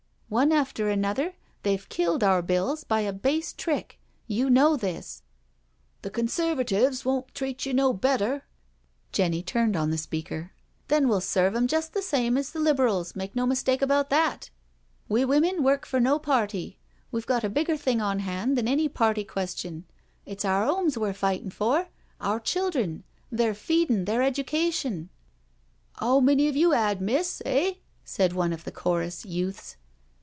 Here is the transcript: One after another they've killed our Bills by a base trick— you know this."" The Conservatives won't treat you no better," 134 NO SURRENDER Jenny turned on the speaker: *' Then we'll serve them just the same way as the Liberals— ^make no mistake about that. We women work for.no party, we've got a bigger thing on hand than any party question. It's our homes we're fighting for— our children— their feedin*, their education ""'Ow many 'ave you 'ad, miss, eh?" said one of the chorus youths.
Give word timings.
One 0.33 0.53
after 0.53 0.87
another 0.89 1.33
they've 1.63 1.89
killed 1.89 2.23
our 2.23 2.41
Bills 2.41 2.85
by 2.85 3.01
a 3.01 3.11
base 3.11 3.51
trick— 3.51 3.99
you 4.27 4.49
know 4.49 4.77
this."" 4.77 5.23
The 6.03 6.09
Conservatives 6.09 7.03
won't 7.03 7.35
treat 7.35 7.65
you 7.65 7.73
no 7.73 7.91
better," 7.91 8.45
134 9.09 9.11
NO 9.11 9.19
SURRENDER 9.19 9.35
Jenny 9.35 9.43
turned 9.43 9.75
on 9.75 9.89
the 9.91 9.97
speaker: 9.97 10.53
*' 10.69 10.87
Then 10.87 11.09
we'll 11.09 11.19
serve 11.19 11.51
them 11.51 11.67
just 11.67 11.91
the 11.91 12.01
same 12.01 12.35
way 12.35 12.39
as 12.39 12.51
the 12.51 12.61
Liberals— 12.61 13.11
^make 13.11 13.35
no 13.35 13.45
mistake 13.45 13.81
about 13.81 14.09
that. 14.09 14.49
We 15.09 15.25
women 15.25 15.63
work 15.63 15.85
for.no 15.85 16.17
party, 16.17 16.79
we've 17.11 17.27
got 17.27 17.43
a 17.43 17.49
bigger 17.49 17.75
thing 17.75 17.99
on 17.99 18.19
hand 18.19 18.57
than 18.57 18.69
any 18.69 18.87
party 18.87 19.25
question. 19.25 19.83
It's 20.25 20.45
our 20.45 20.65
homes 20.65 20.97
we're 20.97 21.11
fighting 21.11 21.51
for— 21.51 21.89
our 22.21 22.39
children— 22.39 23.03
their 23.33 23.53
feedin*, 23.53 24.05
their 24.05 24.21
education 24.23 25.09
""'Ow 26.01 26.21
many 26.21 26.47
'ave 26.47 26.57
you 26.57 26.73
'ad, 26.73 27.01
miss, 27.01 27.41
eh?" 27.45 27.73
said 28.05 28.31
one 28.31 28.53
of 28.53 28.63
the 28.63 28.71
chorus 28.71 29.25
youths. 29.25 29.75